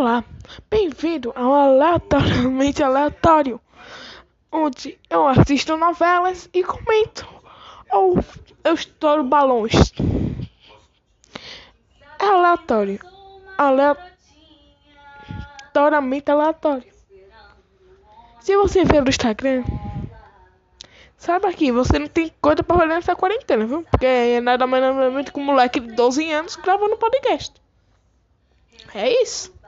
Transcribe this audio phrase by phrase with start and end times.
[0.00, 0.24] Olá,
[0.70, 3.60] bem-vindo ao Aleatoriamente Aleatório,
[4.50, 7.28] onde eu assisto novelas e comento,
[7.92, 8.18] ou
[8.64, 9.92] eu estouro balões.
[12.18, 12.98] É aleatório,
[13.58, 16.90] aleatoriamente aleatório.
[18.40, 19.64] Se você vê no Instagram,
[21.18, 23.82] saiba que você não tem coisa pra fazer nessa quarentena, viu?
[23.82, 27.52] Porque é nada mais nada menos que um moleque de 12 anos gravando podcast.
[28.94, 29.59] É isso.